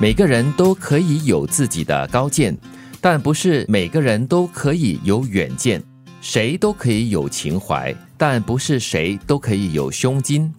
[0.00, 2.56] 每个人都可以有自己的高见，
[3.00, 5.80] 但不是每个人都可以有远见。
[6.20, 10.52] 谁都可以有情怀，但不是谁都可以有胸襟。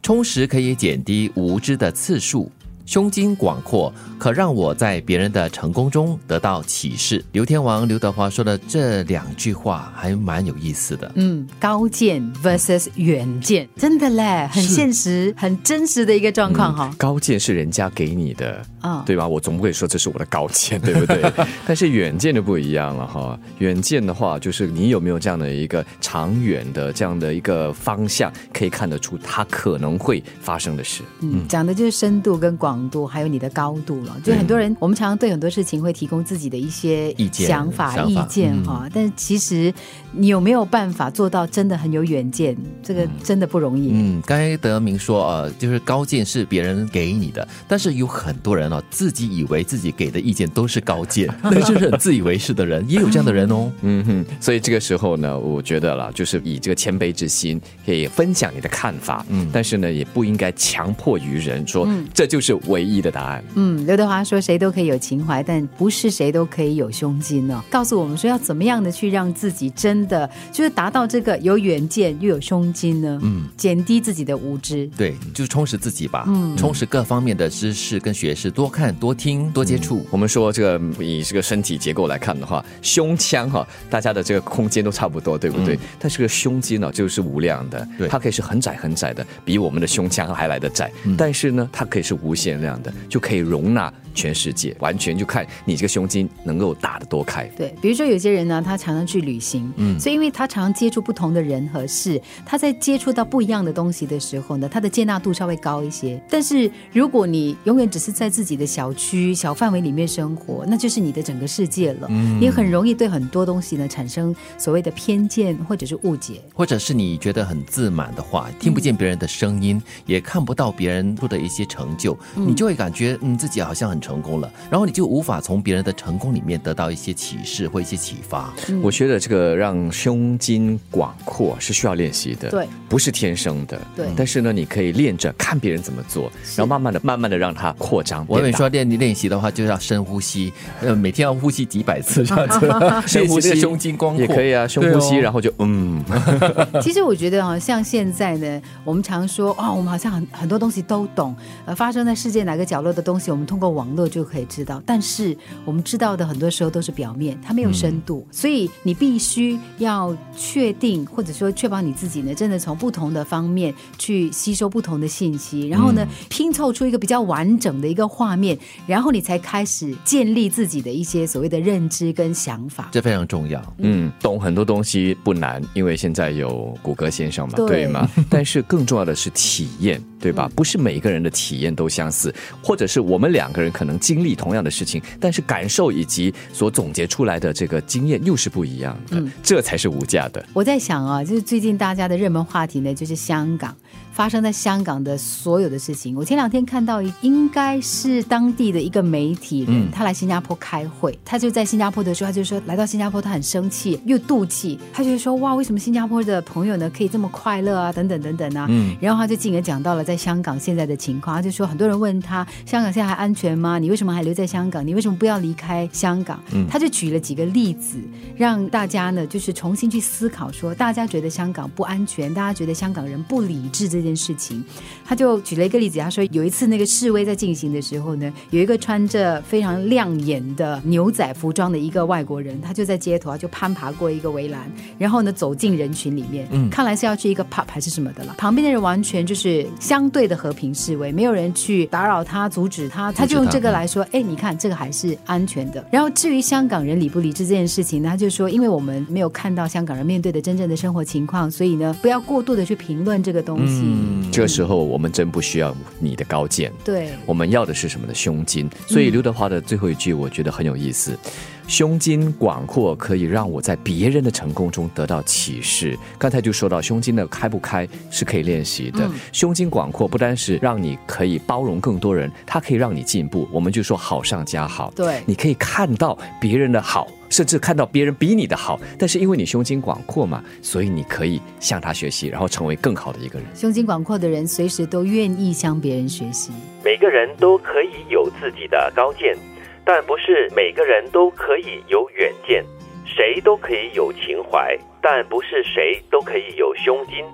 [0.00, 2.50] 充实可以减低无知的次数。
[2.88, 7.22] 胸襟广阔，可让我在别人的成功中得到启示。
[7.32, 11.12] 刘天王刘德华说的这两句话还蛮有意思的。
[11.16, 16.90] 嗯，高见 versus 远见，真的嘞，很现实、很真实的一个状况哈。
[16.96, 19.28] 高见是人家给你的，啊对吧？
[19.28, 21.30] 我总不会说这是我的高见，对不对？
[21.68, 23.38] 但是远见就不一样了哈。
[23.58, 31.02] 远见的话，就是你有没有这样的一个长远的这样的一个方向，可以看得出它可能会发生的事。
[31.20, 34.14] 嗯，讲的就是深度跟广度，还有你的高度了。
[34.22, 38.86] 就很多人，我们常常对很多事情会提供自己的一些意见想法、意见哈。
[38.92, 39.72] 但是其实
[40.12, 42.54] 你有没有办法做到真的很有远见？
[42.82, 43.90] 这个真的不容易。
[43.92, 53.70] 嗯，刚才德明说，呃，就是高见是别人给你的，但是有很多人哦，自己以为自己给的意见都是高见， 那就是很自以为是的人，也有这样的人哦。
[53.82, 63.42] 嗯哼，所以这个时候呢，我觉得了，就是以这个谦卑之心，可以分享你的看法，嗯，但是呢，也不应该强迫于人说、这就是唯一的答案。
[63.54, 67.62] 嗯，刘德华说谁都可以有情怀，但不是谁都可以有胸襟呢。
[67.68, 73.18] 告诉我们说要怎么样的去让自己真的就是达到这个有远见又有胸襟呢？
[73.22, 74.88] 嗯，减低自己的无知。
[74.96, 80.06] 对，就是充实自己吧，嗯，充实各方面的知识跟学识，多看、多听、多接触。
[80.10, 85.78] 我们说这个以这个身体结构来看的话，胸腔哈，大家的这个空间都差不多，对不对？
[85.98, 90.90] 但是个胸肌呢，就是无量的，对它可以是很窄很窄的，比我们的胸腔还来得窄。
[91.16, 97.44] 但是呢，它可以是无限量的，就可以容纳全世界，完全就看你这个胸襟能够打得多开。
[97.56, 106.20] 对，比如说有些人呢，他常常去旅行，嗯，所以因为他常常接触不同的人和事，他在接触到不一样的东西的时候呢，他的接纳度稍微高一些。
[106.28, 116.40] 但是如果你永远只是在自己的小区、小范围里面生活，那就是你的整个世界了，嗯，你很容易对很多东西呢产生所谓的偏见或者是误解。
[116.54, 122.18] 或者是你觉得很自满的话，听不见别人的声音，也看不到别人做的一些成就，
[122.48, 128.52] 你就会感觉嗯自己好像很成功了，然后你就无法从别人的成功里面得到一些启示或一些启发。
[128.82, 138.24] 我觉得这个让胸襟广阔是需要练习的，对，不是天生的，对但是呢，你可以练着看别人怎么做，然后慢慢的、慢慢的让它扩张。
[138.24, 142.68] 变大我跟你说，练练习的话，就要深呼吸，呃，每天要呼吸几百次这样子，
[143.06, 146.02] 深呼吸胸襟光阔也可以啊，深呼吸，哦然后就嗯，
[146.80, 151.34] 其实我觉得啊，像现在呢，我们常说哦，我们好像很很多东西都懂，
[151.66, 154.82] 呃，发生在世界哪个角落的东西，我们通过网络就可以知道。
[154.86, 172.88] 但是我们知道的很多时候都是表面，它没有深度，所以你必须要确定，或者说确保你自己呢，真的从不同的方面去吸收不同的信息，然后呢，拼凑出一个比较完整的一个画面，然后你才开始建立自己的一些所谓的认知跟想法。
[172.92, 173.62] 这非常重要。
[173.78, 178.08] 嗯，懂很多东西不难，因为现在有谷歌先生嘛，对对吗？
[178.28, 180.50] 但是更重要的是体验，对吧？
[180.54, 190.44] 不是每一个人的体验都相似，或者是我们两个人可能经历同样的事情，但是感受以及所总结出来的这个经验又是不一样的，这才是无价的。
[190.52, 193.76] 我在想啊，就是最近大家的热门话题呢，就是香港
[194.18, 196.16] 发生在香港的所有的事情。
[196.16, 208.66] 我前两天看到，应该是当地的一个媒体人，他来新加坡开会，他就在新加坡的时候，他就说来到新加坡，他很生气又妒忌，他就说哇，为什么新加坡的朋友呢可以这么快乐啊，等等等等啊。
[208.68, 213.78] 嗯，然后他就进而讲到了在香港现在的情况，他就说很多人问他香港现在还安全吗？
[213.78, 214.84] 你为什么还留在香港？
[214.84, 216.42] 你为什么不要离开香港？
[216.68, 217.98] 他就举了几个例子，
[218.36, 224.62] 让大家呢就是重新去思考说，大家觉得香港不安全，大家觉得香港人不理智这件事情，
[225.04, 238.34] 他就举了一个例子，他说有一次那个示威在进行的时候呢，有一个穿着非常亮眼的牛仔服装的一个外国人，他就在街头，啊就攀爬过一个围栏，然后呢走进人群里面，嗯看来是要去一个 pub 还是什么的了。
[238.38, 245.84] 旁边的人完全就是相对的和平示威，没有人去打扰他、阻止他，他就用这个来说，哎，你看这个还是安全的。
[245.90, 253.84] 然后至于香港人理不理智这件事情呢，他就说，因为我们没有看到香港人面对的真正的生活情况，所以呢，不要过度的去评论这个东西。
[254.30, 258.68] 这个时候，我们真不需要你的高见，对，我们要的是什么的胸襟。
[258.86, 261.18] 所以刘德华的最后一句，我觉得很有意思。
[261.66, 265.98] 胸襟广阔可以让我在别人的成功中得到启示。
[266.16, 269.06] 刚才就说到胸襟的开不开是可以练习的。
[269.32, 273.46] 胸襟广阔不单是让你可以包容更多人，它可以让你进步。
[273.52, 274.90] 我们就说好上加好。
[274.96, 277.06] 对你可以看到别人的好。
[277.28, 283.46] 甚至看到别人比你的好，但是因为你胸襟广阔嘛，所以你可以向他学习，然后成为更好的一个人。
[283.54, 286.52] 胸襟广阔的人，随时都愿意向别人学习。
[286.84, 289.36] 每个人都可以有自己的高见，
[289.84, 292.64] 但不是每个人都可以有远见。
[293.04, 297.24] 谁都可以有情怀，但不是谁都可以有胸襟。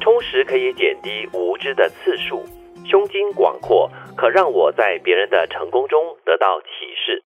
[0.00, 2.44] 充实可以减低无知的次数，
[2.84, 7.22] 胸襟广阔可让我在别人的成功中得到启示。